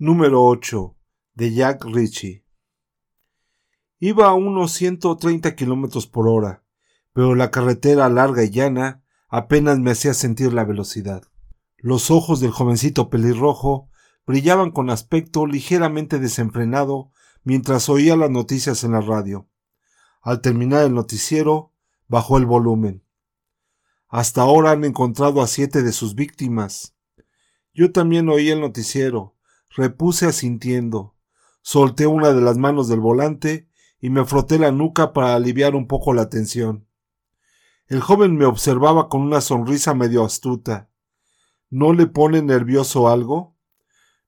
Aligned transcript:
Número 0.00 0.44
8 0.44 0.96
de 1.34 1.54
Jack 1.54 1.84
Ritchie. 1.84 2.44
Iba 3.98 4.28
a 4.28 4.34
unos 4.34 4.70
130 4.74 5.56
kilómetros 5.56 6.06
por 6.06 6.28
hora, 6.28 6.62
pero 7.12 7.34
la 7.34 7.50
carretera 7.50 8.08
larga 8.08 8.44
y 8.44 8.50
llana 8.50 9.02
apenas 9.28 9.80
me 9.80 9.90
hacía 9.90 10.14
sentir 10.14 10.52
la 10.52 10.64
velocidad. 10.64 11.24
Los 11.78 12.12
ojos 12.12 12.38
del 12.38 12.52
jovencito 12.52 13.10
pelirrojo 13.10 13.90
brillaban 14.24 14.70
con 14.70 14.88
aspecto 14.88 15.46
ligeramente 15.46 16.20
desenfrenado 16.20 17.10
mientras 17.42 17.88
oía 17.88 18.16
las 18.16 18.30
noticias 18.30 18.84
en 18.84 18.92
la 18.92 19.00
radio. 19.00 19.48
Al 20.22 20.40
terminar 20.42 20.84
el 20.84 20.94
noticiero, 20.94 21.72
bajó 22.06 22.38
el 22.38 22.46
volumen. 22.46 23.04
Hasta 24.06 24.42
ahora 24.42 24.70
han 24.70 24.84
encontrado 24.84 25.42
a 25.42 25.48
siete 25.48 25.82
de 25.82 25.90
sus 25.90 26.14
víctimas. 26.14 26.94
Yo 27.74 27.90
también 27.90 28.28
oí 28.28 28.50
el 28.50 28.60
noticiero, 28.60 29.34
repuse 29.70 30.26
asintiendo, 30.26 31.14
solté 31.62 32.06
una 32.06 32.32
de 32.32 32.40
las 32.40 32.58
manos 32.58 32.88
del 32.88 33.00
volante 33.00 33.68
y 34.00 34.10
me 34.10 34.24
froté 34.24 34.58
la 34.58 34.70
nuca 34.70 35.12
para 35.12 35.34
aliviar 35.34 35.74
un 35.74 35.86
poco 35.86 36.12
la 36.12 36.28
tensión. 36.28 36.86
El 37.88 38.00
joven 38.00 38.36
me 38.36 38.44
observaba 38.44 39.08
con 39.08 39.22
una 39.22 39.40
sonrisa 39.40 39.94
medio 39.94 40.24
astuta. 40.24 40.90
¿No 41.70 41.92
le 41.92 42.06
pone 42.06 42.42
nervioso 42.42 43.08
algo? 43.08 43.56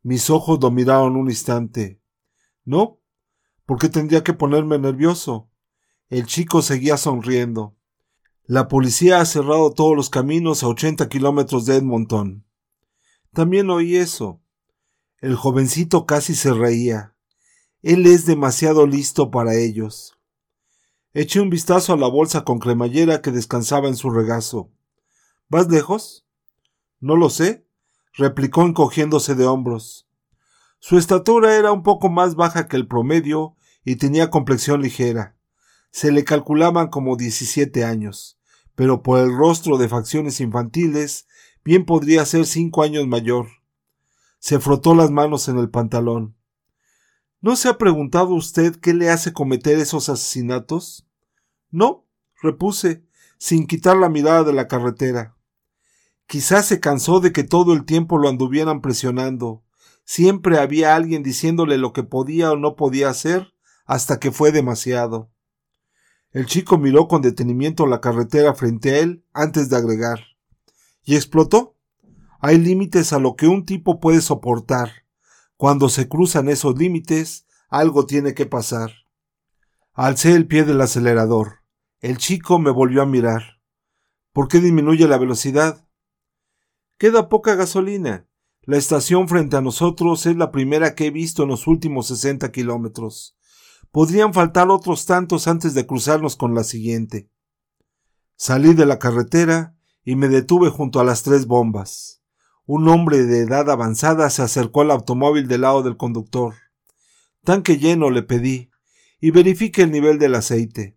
Mis 0.02 0.30
ojos 0.30 0.59
lo 0.62 0.70
miraron 0.70 1.16
un 1.16 1.29
instante. 1.29 2.01
No, 2.65 3.01
¿por 3.66 3.79
qué 3.79 3.88
tendría 3.88 4.24
que 4.24 4.32
ponerme 4.32 4.79
nervioso? 4.79 5.51
El 6.09 6.27
chico 6.27 6.62
seguía 6.62 6.96
sonriendo. 6.96 7.77
La 8.45 8.66
policía 8.66 9.20
ha 9.20 9.24
cerrado 9.27 9.73
todos 9.73 9.95
los 9.95 10.10
caminos 10.10 10.62
a 10.62 10.68
80 10.68 11.09
kilómetros 11.09 11.66
de 11.66 11.77
Edmonton. 11.77 12.45
También 13.32 13.70
oí 13.70 13.96
eso. 13.96 14.43
El 15.20 15.37
jovencito 15.37 16.06
casi 16.06 16.34
se 16.34 16.52
reía. 16.52 17.15
Él 17.83 18.06
es 18.06 18.27
demasiado 18.27 18.87
listo 18.87 19.30
para 19.30 19.54
ellos. 19.54 20.18
Eché 21.13 21.40
un 21.40 21.51
vistazo 21.51 21.93
a 21.93 21.96
la 21.96 22.09
bolsa 22.09 22.45
con 22.45 22.59
cremallera 22.59 23.21
que 23.21 23.30
descansaba 23.30 23.88
en 23.88 23.96
su 23.96 24.10
regazo. 24.10 24.71
¿Vas 25.48 25.68
lejos? 25.68 26.26
No 27.01 27.16
lo 27.16 27.30
sé, 27.30 27.66
replicó 28.15 28.63
encogiéndose 28.63 29.35
de 29.35 29.46
hombros. 29.46 30.09
Su 30.79 30.98
estatura 30.98 31.57
era 31.57 31.73
un 31.73 31.82
poco 31.82 32.09
más 32.09 32.35
baja 32.35 32.68
que 32.68 32.76
el 32.76 32.87
promedio 32.87 33.57
y 33.85 33.96
tenía 33.96 34.30
complexión 34.30 34.82
ligera. 34.82 35.37
Se 35.91 36.13
le 36.13 36.24
calculaban 36.24 36.88
como 36.88 37.16
diecisiete 37.16 37.85
años 37.85 38.41
pero 38.80 39.02
por 39.02 39.18
el 39.18 39.37
rostro 39.37 39.76
de 39.76 39.91
facciones 39.91 40.41
infantiles, 40.41 41.26
bien 41.63 41.85
podría 41.85 42.24
ser 42.24 42.46
cinco 42.46 42.82
años 42.82 43.07
mayor. 43.07 43.60
Se 44.41 44.59
frotó 44.59 44.95
las 44.95 45.10
manos 45.10 45.49
en 45.49 45.59
el 45.59 45.71
pantalón. 45.71 46.35
¿No 47.43 47.57
se 47.57 47.69
ha 47.69 47.79
preguntado 47.79 48.35
usted 48.35 48.74
qué 48.77 48.95
le 48.95 49.10
hace 49.10 49.32
cometer 49.32 49.79
esos 49.79 50.09
asesinatos? 50.09 51.07
No, 51.71 52.07
repuse, 52.43 53.05
sin 53.38 53.66
quitar 53.66 53.97
la 53.97 54.09
mirada 54.09 54.43
de 54.43 54.52
la 54.55 54.66
carretera. 54.66 55.37
Quizás 56.27 56.66
se 56.66 56.80
cansó 56.80 57.21
de 57.21 57.32
que 57.32 57.45
todo 57.45 57.74
el 57.74 57.85
tiempo 57.85 58.19
lo 58.19 58.29
anduvieran 58.29 58.80
presionando. 58.80 59.63
Siempre 60.05 60.59
había 60.59 60.95
alguien 60.97 61.23
diciéndole 61.23 61.77
lo 61.77 61.93
que 61.93 62.02
podía 62.02 62.51
o 62.52 62.57
no 62.57 62.77
podía 62.77 63.10
hacer, 63.10 63.54
hasta 63.85 64.19
que 64.19 64.32
fue 64.32 64.53
demasiado. 64.53 65.31
El 66.32 66.47
chico 66.47 66.78
miró 66.78 67.09
con 67.09 67.22
detenimiento 67.22 67.87
la 67.87 68.00
carretera 68.00 68.54
frente 68.54 68.93
a 68.93 68.99
él 69.00 69.25
antes 69.32 69.69
de 69.69 69.77
agregar. 69.77 70.21
¿Y 71.04 71.16
explotó? 71.16 71.77
Hay 72.43 72.59
límites 72.59 73.12
a 73.12 73.19
lo 73.19 73.37
que 73.37 73.47
un 73.47 73.66
tipo 73.66 74.00
puede 74.00 74.22
soportar. 74.22 74.91
Cuando 75.56 75.91
se 75.91 76.09
cruzan 76.09 76.49
esos 76.49 76.78
límites, 76.78 77.47
algo 77.69 78.06
tiene 78.06 78.32
que 78.32 78.47
pasar. 78.47 78.93
Alcé 79.93 80.32
el 80.32 80.47
pie 80.47 80.65
del 80.65 80.81
acelerador. 80.81 81.60
El 82.00 82.16
chico 82.16 82.59
me 82.59 82.71
volvió 82.71 83.03
a 83.03 83.06
mirar. 83.06 83.60
¿Por 84.32 84.48
qué 84.48 84.59
disminuye 84.60 85.06
la 85.06 85.19
velocidad? 85.19 85.87
Queda 86.97 87.28
poca 87.28 87.56
gasolina. 87.56 88.26
La 88.62 88.78
estación 88.78 89.28
frente 89.28 89.56
a 89.56 89.60
nosotros 89.60 90.25
es 90.25 90.37
la 90.37 90.50
primera 90.50 90.94
que 90.94 91.06
he 91.06 91.10
visto 91.10 91.43
en 91.43 91.50
los 91.50 91.66
últimos 91.66 92.06
sesenta 92.06 92.50
kilómetros. 92.53 93.37
Podrían 93.91 94.32
faltar 94.32 94.70
otros 94.70 95.04
tantos 95.04 95.47
antes 95.47 95.75
de 95.75 95.87
cruzarnos 95.87 96.37
con 96.37 96.54
la 96.54 96.64
siguiente. 96.64 97.28
Salí 98.37 98.72
de 98.72 98.87
la 98.87 98.98
carretera 98.98 99.76
y 100.04 100.16
me 100.16 100.28
detuve 100.28 100.70
junto 100.70 101.00
a 101.00 101.04
las 101.04 101.22
tres 101.22 101.47
bombas. 101.47 102.19
Un 102.72 102.86
hombre 102.86 103.25
de 103.25 103.41
edad 103.41 103.69
avanzada 103.69 104.31
se 104.31 104.42
acercó 104.42 104.82
al 104.82 104.92
automóvil 104.92 105.48
del 105.48 105.62
lado 105.62 105.82
del 105.82 105.97
conductor. 105.97 106.54
Tanque 107.42 107.78
lleno 107.78 108.10
le 108.10 108.22
pedí, 108.22 108.70
y 109.20 109.32
verifique 109.32 109.82
el 109.82 109.91
nivel 109.91 110.20
del 110.20 110.36
aceite. 110.36 110.97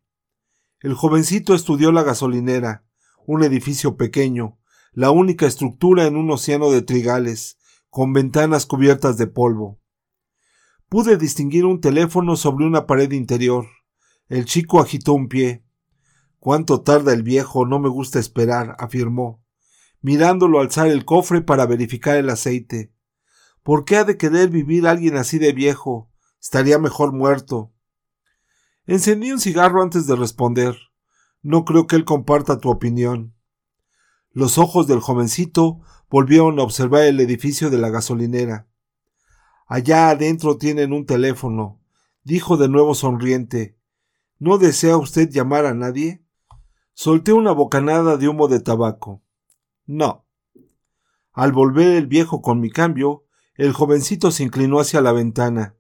El 0.81 0.94
jovencito 0.94 1.56
estudió 1.56 1.91
la 1.91 2.03
gasolinera, 2.03 2.85
un 3.25 3.41
edificio 3.41 3.97
pequeño, 3.97 4.59
la 4.91 5.09
única 5.09 5.47
estructura 5.47 6.06
en 6.06 6.16
un 6.16 6.29
océano 6.29 6.69
de 6.69 6.84
trigales, 6.84 7.57
con 7.90 8.13
ventanas 8.13 8.67
cubiertas 8.67 9.17
de 9.17 9.25
polvo. 9.25 9.79
Pude 10.90 11.17
distinguir 11.17 11.66
un 11.66 11.81
teléfono 11.81 12.35
sobre 12.35 12.67
una 12.67 12.85
pared 12.85 13.11
interior. 13.13 13.66
El 14.29 14.45
chico 14.45 14.79
agitó 14.79 15.13
un 15.13 15.28
pie. 15.28 15.66
Cuánto 16.38 16.81
tarda 16.81 17.13
el 17.13 17.23
viejo, 17.23 17.66
no 17.66 17.79
me 17.79 17.90
gusta 17.90 18.19
esperar, 18.19 18.75
afirmó, 18.78 19.42
mirándolo 20.03 20.59
alzar 20.59 20.88
el 20.88 21.06
cofre 21.06 21.41
para 21.41 21.66
verificar 21.66 22.18
el 22.18 22.30
aceite. 22.30 22.94
¿Por 23.64 23.86
qué 23.86 23.96
ha 23.96 24.03
de 24.03 24.18
querer 24.18 24.50
vivir 24.50 24.86
alguien 24.86 25.16
así 25.16 25.40
de 25.40 25.53
viejo? 25.53 26.12
Estaría 26.41 26.78
mejor 26.78 27.14
muerto. 27.14 27.72
Encendí 28.86 29.31
un 29.31 29.40
cigarro 29.40 29.81
antes 29.81 30.06
de 30.06 30.18
responder. 30.18 30.78
No 31.41 31.64
creo 31.64 31.88
que 31.88 31.96
él 31.96 32.03
comparta 32.03 32.59
tu 32.59 32.69
opinión. 32.69 33.34
Los 34.31 34.58
ojos 34.58 34.88
del 34.88 35.00
jovencito 35.00 35.80
volvieron 36.09 36.59
a 36.59 36.64
observar 36.64 37.03
el 37.03 37.22
edificio 37.22 37.70
de 37.70 37.78
la 37.78 37.90
gasolinera. 37.90 38.68
Allá 39.68 40.09
adentro 40.09 40.58
tienen 40.58 40.91
un 40.91 41.06
teléfono, 41.06 41.80
dijo 42.24 42.58
de 42.58 42.68
nuevo 42.68 42.94
sonriente. 42.94 43.78
¿No 44.38 44.58
desea 44.58 44.97
usted 44.97 45.30
llamar 45.30 45.66
a 45.66 45.74
nadie? 45.74 46.25
Solté 46.94 47.31
una 47.31 47.53
bocanada 47.53 48.18
de 48.18 48.28
humo 48.28 48.50
de 48.50 48.59
tabaco. 48.59 49.24
No. 49.85 50.25
Al 51.31 51.51
volver 51.51 51.95
el 51.95 52.07
viejo 52.07 52.41
con 52.41 52.59
mi 52.59 52.69
cambio, 52.69 53.25
el 53.55 53.73
jovencito 53.73 54.31
se 54.31 54.44
inclinó 54.44 54.79
hacia 54.79 55.01
la 55.01 55.11
ventana. 55.11 55.75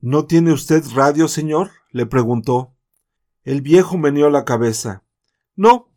¿No 0.00 0.26
tiene 0.26 0.52
usted 0.52 0.84
radio, 0.94 1.28
señor? 1.28 1.70
le 1.90 2.06
preguntó. 2.06 2.74
El 3.42 3.62
viejo 3.62 3.96
meneó 3.96 4.30
la 4.30 4.44
cabeza. 4.44 5.04
No, 5.56 5.92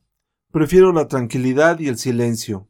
prefiero 0.52 0.94
la 0.94 1.08
tranquilidad 1.08 1.80
y 1.80 1.88
el 1.88 1.98
silencio. 1.98 2.70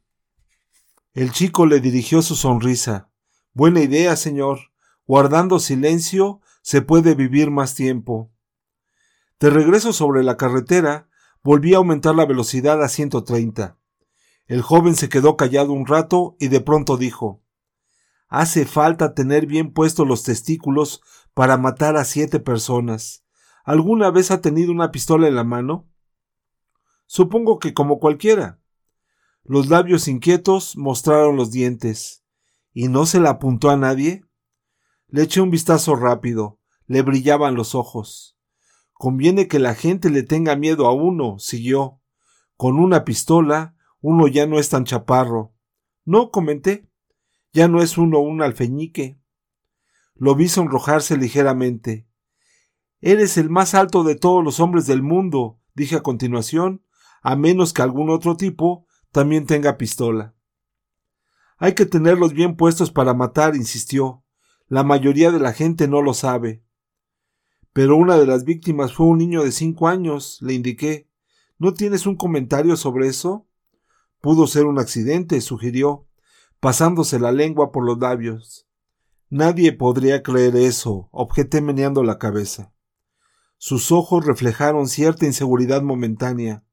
El 1.13 1.31
chico 1.31 1.65
le 1.65 1.79
dirigió 1.79 2.21
su 2.21 2.35
sonrisa. 2.35 3.09
Buena 3.53 3.81
idea, 3.81 4.15
señor. 4.15 4.59
Guardando 5.05 5.59
silencio 5.59 6.41
se 6.61 6.81
puede 6.81 7.15
vivir 7.15 7.49
más 7.49 7.75
tiempo. 7.75 8.31
De 9.39 9.49
regreso 9.49 9.93
sobre 9.93 10.23
la 10.23 10.37
carretera, 10.37 11.09
volví 11.43 11.73
a 11.73 11.77
aumentar 11.77 12.15
la 12.15 12.25
velocidad 12.25 12.83
a 12.83 12.87
130. 12.87 13.76
El 14.47 14.61
joven 14.61 14.95
se 14.95 15.09
quedó 15.09 15.35
callado 15.35 15.73
un 15.73 15.85
rato 15.85 16.37
y 16.39 16.47
de 16.47 16.61
pronto 16.61 16.97
dijo 16.97 17.43
Hace 18.29 18.65
falta 18.65 19.13
tener 19.13 19.45
bien 19.45 19.71
puestos 19.71 20.07
los 20.07 20.23
testículos 20.23 21.01
para 21.33 21.57
matar 21.57 21.95
a 21.97 22.05
siete 22.05 22.39
personas. 22.39 23.25
¿Alguna 23.63 24.11
vez 24.11 24.31
ha 24.31 24.41
tenido 24.41 24.71
una 24.71 24.91
pistola 24.91 25.27
en 25.27 25.35
la 25.35 25.43
mano? 25.43 25.89
Supongo 27.05 27.59
que 27.59 27.73
como 27.73 27.99
cualquiera. 27.99 28.59
Los 29.43 29.69
labios 29.69 30.07
inquietos 30.07 30.75
mostraron 30.75 31.37
los 31.37 31.51
dientes 31.51 32.25
y 32.73 32.89
no 32.89 33.05
se 33.05 33.19
la 33.19 33.31
apuntó 33.31 33.69
a 33.69 33.77
nadie? 33.77 34.25
Le 35.07 35.23
eché 35.23 35.39
un 35.39 35.49
vistazo 35.49 35.95
rápido, 35.95 36.59
le 36.85 37.01
brillaban 37.01 37.55
los 37.55 37.75
ojos. 37.75 38.37
Conviene 38.93 39.47
que 39.47 39.59
la 39.59 39.73
gente 39.73 40.09
le 40.09 40.23
tenga 40.23 40.55
miedo 40.57 40.85
a 40.85 40.93
uno, 40.93 41.39
siguió. 41.39 42.01
Con 42.57 42.77
una 42.77 43.05
pistola, 43.05 43.76
uno 44.09 44.29
ya 44.29 44.47
no 44.47 44.57
es 44.57 44.69
tan 44.69 44.85
chaparro. 44.85 45.53
No, 46.05 46.31
comenté. 46.31 46.89
Ya 47.51 47.67
no 47.67 47.81
es 47.81 47.97
uno 47.97 48.19
un 48.19 48.41
alfeñique. 48.41 49.19
Lo 50.15 50.33
vi 50.33 50.47
sonrojarse 50.47 51.17
ligeramente. 51.17 52.07
Eres 53.01 53.37
el 53.37 53.49
más 53.49 53.73
alto 53.73 54.05
de 54.05 54.15
todos 54.15 54.41
los 54.45 54.61
hombres 54.61 54.87
del 54.87 55.01
mundo, 55.01 55.59
dije 55.73 55.97
a 55.97 56.03
continuación, 56.03 56.85
a 57.21 57.35
menos 57.35 57.73
que 57.73 57.81
algún 57.81 58.09
otro 58.09 58.37
tipo 58.37 58.87
también 59.11 59.45
tenga 59.45 59.77
pistola. 59.77 60.33
Hay 61.57 61.75
que 61.75 61.85
tenerlos 61.85 62.31
bien 62.31 62.55
puestos 62.55 62.91
para 62.91 63.13
matar, 63.13 63.57
insistió. 63.57 64.23
La 64.69 64.85
mayoría 64.85 65.31
de 65.31 65.39
la 65.39 65.51
gente 65.51 65.89
no 65.89 66.01
lo 66.01 66.13
sabe. 66.13 66.63
Pero 67.73 67.97
una 67.97 68.17
de 68.17 68.25
las 68.25 68.45
víctimas 68.45 68.93
fue 68.93 69.07
un 69.07 69.17
niño 69.17 69.43
de 69.43 69.51
cinco 69.51 69.89
años, 69.89 70.37
le 70.39 70.53
indiqué. 70.53 71.09
¿No 71.57 71.73
tienes 71.73 72.05
un 72.05 72.15
comentario 72.15 72.77
sobre 72.77 73.09
eso? 73.09 73.47
Pudo 74.21 74.47
ser 74.47 74.65
un 74.65 74.79
accidente, 74.79 75.41
sugirió, 75.41 76.07
pasándose 76.59 77.19
la 77.19 77.31
lengua 77.31 77.71
por 77.71 77.85
los 77.85 77.99
labios. 77.99 78.67
Nadie 79.29 79.73
podría 79.73 80.23
creer 80.23 80.55
eso, 80.55 81.09
objeté 81.11 81.61
meneando 81.61 82.03
la 82.03 82.17
cabeza. 82.17 82.73
Sus 83.57 83.91
ojos 83.91 84.25
reflejaron 84.25 84.87
cierta 84.87 85.25
inseguridad 85.25 85.81
momentánea. 85.81 86.63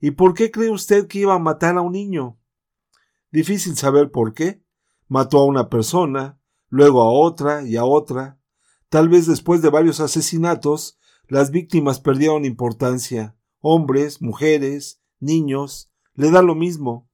¿Y 0.00 0.12
por 0.12 0.34
qué 0.34 0.50
cree 0.50 0.70
usted 0.70 1.06
que 1.06 1.20
iba 1.20 1.34
a 1.34 1.38
matar 1.38 1.76
a 1.76 1.80
un 1.80 1.92
niño? 1.92 2.38
Difícil 3.30 3.76
saber 3.76 4.10
por 4.10 4.32
qué. 4.32 4.62
Mató 5.06 5.38
a 5.38 5.46
una 5.46 5.68
persona, 5.68 6.38
luego 6.68 7.02
a 7.02 7.10
otra 7.10 7.62
y 7.62 7.76
a 7.76 7.84
otra. 7.84 8.38
Tal 8.88 9.08
vez 9.08 9.26
después 9.26 9.62
de 9.62 9.70
varios 9.70 10.00
asesinatos, 10.00 10.98
las 11.26 11.50
víctimas 11.50 12.00
perdieron 12.00 12.44
importancia. 12.44 13.36
Hombres, 13.60 14.20
mujeres, 14.22 15.00
niños, 15.20 15.90
le 16.18 16.32
da 16.32 16.42
lo 16.42 16.56
mismo. 16.56 17.08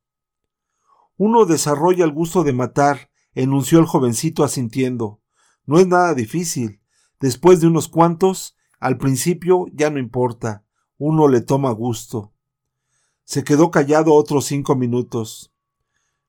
Uno 1.19 1.45
desarrolla 1.45 2.07
el 2.07 2.13
gusto 2.13 2.43
de 2.43 2.55
matar, 2.55 3.11
enunció 3.35 3.79
el 3.79 3.85
jovencito 3.85 4.45
asintiendo. 4.45 5.21
No 5.67 5.79
es 5.79 5.87
nada 5.87 6.15
difícil. 6.15 6.81
Después 7.21 7.61
de 7.61 7.67
unos 7.67 7.89
cuantos, 7.89 8.57
al 8.81 8.97
principio 8.97 9.67
ya 9.75 9.91
no 9.91 9.99
importa. 9.99 10.65
Uno 10.97 11.29
le 11.29 11.43
toma 11.43 11.71
gusto. 11.73 12.33
Se 13.25 13.45
quedó 13.45 13.71
callado 13.71 14.15
otros 14.15 14.47
cinco 14.47 14.75
minutos. 14.75 15.53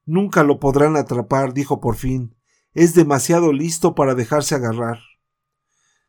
Nunca 0.03 0.43
lo 0.43 0.59
podrán 0.59 0.97
atrapar, 0.97 1.53
dijo 1.53 1.79
por 1.79 1.95
fin. 1.95 2.35
Es 2.73 2.93
demasiado 2.93 3.53
listo 3.53 3.95
para 3.95 4.15
dejarse 4.15 4.53
agarrar. 4.53 4.99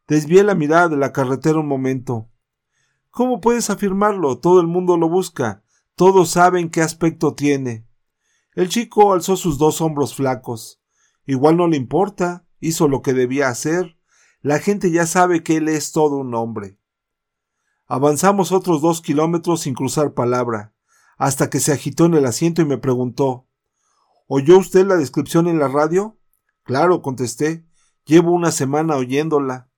Desvié 0.09 0.43
la 0.43 0.57
mirada 0.57 0.89
de 0.89 0.97
la 0.97 1.13
carretera 1.13 1.61
un 1.61 1.69
momento. 1.69 2.29
¿Cómo 3.13 3.41
puedes 3.41 3.71
afirmarlo? 3.71 4.41
Todo 4.41 4.61
el 4.61 4.67
mundo 4.67 4.97
lo 4.97 5.09
busca. 5.09 5.63
Todos 5.97 6.29
saben 6.29 6.69
qué 6.69 6.83
aspecto 6.83 7.35
tiene. 7.35 7.89
El 8.55 8.69
chico 8.69 9.15
alzó 9.15 9.35
sus 9.35 9.57
dos 9.57 9.81
hombros 9.81 10.15
flacos. 10.15 10.83
Igual 11.25 11.57
no 11.57 11.69
le 11.69 11.79
importa. 11.79 12.47
Hizo 12.61 12.87
lo 12.87 13.01
que 13.01 13.15
debía 13.15 13.49
hacer. 13.49 13.99
La 14.43 14.59
gente 14.59 14.91
ya 14.91 15.07
sabe 15.07 15.43
que 15.43 15.57
él 15.57 15.69
es 15.69 15.93
todo 15.93 16.19
un 16.19 16.35
hombre. 16.35 16.79
Avanzamos 17.87 18.53
otros 18.53 18.83
dos 18.83 19.01
kilómetros 19.01 19.63
sin 19.63 19.73
cruzar 19.73 20.13
palabra, 20.13 20.75
hasta 21.17 21.49
que 21.49 21.61
se 21.61 21.73
agitó 21.73 22.05
en 22.05 22.15
el 22.15 22.27
asiento 22.27 22.61
y 22.61 22.67
me 22.67 22.79
preguntó 22.79 23.49
¿Oyó 24.27 24.59
usted 24.59 24.85
la 24.85 24.97
descripción 24.97 25.47
en 25.47 25.59
la 25.59 25.69
radio? 25.69 26.19
Claro, 26.65 27.01
contesté. 27.01 27.65
Llevo 28.05 28.33
una 28.33 28.51
semana 28.51 28.97
oyéndola. 28.97 29.71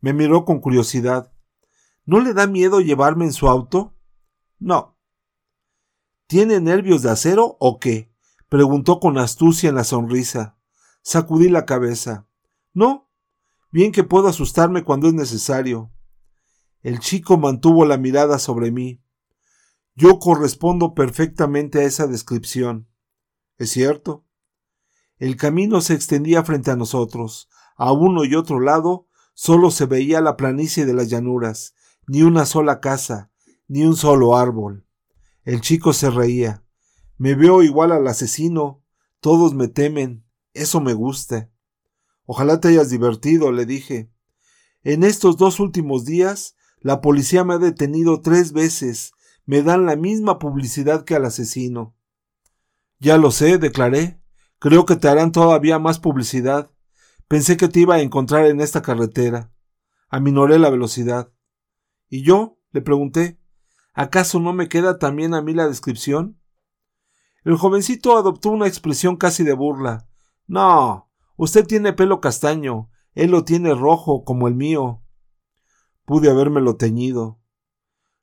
Me 0.00 0.12
miró 0.12 0.44
con 0.44 0.60
curiosidad. 0.60 1.32
¿No 2.04 2.20
le 2.20 2.32
da 2.32 2.46
miedo 2.46 2.80
llevarme 2.80 3.24
en 3.24 3.32
su 3.32 3.48
auto? 3.48 3.96
No. 4.58 4.97
¿Tiene 6.28 6.60
nervios 6.60 7.00
de 7.00 7.10
acero 7.10 7.56
o 7.58 7.80
qué? 7.80 8.12
preguntó 8.50 9.00
con 9.00 9.16
astucia 9.16 9.70
en 9.70 9.76
la 9.76 9.84
sonrisa. 9.84 10.58
Sacudí 11.00 11.48
la 11.48 11.64
cabeza. 11.64 12.28
No. 12.74 13.10
Bien 13.70 13.92
que 13.92 14.04
puedo 14.04 14.28
asustarme 14.28 14.84
cuando 14.84 15.08
es 15.08 15.14
necesario. 15.14 15.90
El 16.82 17.00
chico 17.00 17.38
mantuvo 17.38 17.86
la 17.86 17.96
mirada 17.96 18.38
sobre 18.38 18.70
mí. 18.70 19.02
Yo 19.94 20.18
correspondo 20.18 20.94
perfectamente 20.94 21.78
a 21.78 21.84
esa 21.84 22.06
descripción. 22.06 22.90
¿Es 23.56 23.70
cierto? 23.70 24.26
El 25.16 25.36
camino 25.36 25.80
se 25.80 25.94
extendía 25.94 26.44
frente 26.44 26.70
a 26.70 26.76
nosotros. 26.76 27.48
A 27.74 27.92
uno 27.92 28.26
y 28.26 28.34
otro 28.34 28.60
lado 28.60 29.08
solo 29.32 29.70
se 29.70 29.86
veía 29.86 30.20
la 30.20 30.36
planicie 30.36 30.84
de 30.84 30.92
las 30.92 31.08
llanuras, 31.08 31.74
ni 32.06 32.20
una 32.20 32.44
sola 32.44 32.80
casa, 32.80 33.30
ni 33.66 33.86
un 33.86 33.96
solo 33.96 34.36
árbol. 34.36 34.87
El 35.48 35.62
chico 35.62 35.94
se 35.94 36.10
reía. 36.10 36.62
Me 37.16 37.34
veo 37.34 37.62
igual 37.62 37.90
al 37.92 38.06
asesino. 38.06 38.84
Todos 39.18 39.54
me 39.54 39.66
temen. 39.66 40.26
Eso 40.52 40.78
me 40.82 40.92
gusta. 40.92 41.50
Ojalá 42.26 42.60
te 42.60 42.68
hayas 42.68 42.90
divertido, 42.90 43.50
le 43.50 43.64
dije. 43.64 44.12
En 44.82 45.04
estos 45.04 45.38
dos 45.38 45.58
últimos 45.58 46.04
días, 46.04 46.54
la 46.80 47.00
policía 47.00 47.44
me 47.44 47.54
ha 47.54 47.58
detenido 47.58 48.20
tres 48.20 48.52
veces. 48.52 49.12
Me 49.46 49.62
dan 49.62 49.86
la 49.86 49.96
misma 49.96 50.38
publicidad 50.38 51.06
que 51.06 51.14
al 51.14 51.24
asesino. 51.24 51.96
Ya 52.98 53.16
lo 53.16 53.30
sé, 53.30 53.56
declaré. 53.56 54.20
Creo 54.58 54.84
que 54.84 54.96
te 54.96 55.08
harán 55.08 55.32
todavía 55.32 55.78
más 55.78 55.98
publicidad. 55.98 56.70
Pensé 57.26 57.56
que 57.56 57.68
te 57.68 57.80
iba 57.80 57.94
a 57.94 58.02
encontrar 58.02 58.44
en 58.44 58.60
esta 58.60 58.82
carretera. 58.82 59.50
Aminoré 60.10 60.58
la 60.58 60.68
velocidad. 60.68 61.32
¿Y 62.10 62.22
yo? 62.22 62.58
le 62.70 62.82
pregunté. 62.82 63.38
¿Acaso 63.98 64.38
no 64.38 64.52
me 64.52 64.68
queda 64.68 65.00
también 65.00 65.34
a 65.34 65.42
mí 65.42 65.54
la 65.54 65.66
descripción? 65.66 66.40
El 67.42 67.56
jovencito 67.56 68.16
adoptó 68.16 68.50
una 68.50 68.68
expresión 68.68 69.16
casi 69.16 69.42
de 69.42 69.54
burla. 69.54 70.06
No, 70.46 71.10
usted 71.34 71.66
tiene 71.66 71.92
pelo 71.92 72.20
castaño, 72.20 72.90
él 73.14 73.32
lo 73.32 73.42
tiene 73.42 73.74
rojo 73.74 74.22
como 74.22 74.46
el 74.46 74.54
mío. 74.54 75.02
Pude 76.04 76.30
habérmelo 76.30 76.76
teñido. 76.76 77.40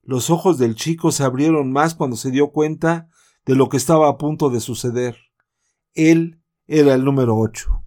Los 0.01 0.29
ojos 0.29 0.57
del 0.57 0.75
chico 0.75 1.11
se 1.11 1.25
abrieron 1.25 1.73
más 1.73 1.93
cuando 1.93 2.15
se 2.15 2.31
dio 2.31 2.53
cuenta 2.53 3.09
de 3.45 3.55
lo 3.55 3.67
que 3.67 3.75
estaba 3.75 4.07
a 4.07 4.17
punto 4.17 4.49
de 4.49 4.61
suceder. 4.61 5.17
Él 5.93 6.41
era 6.67 6.93
el 6.93 7.03
número 7.03 7.35
ocho. 7.35 7.84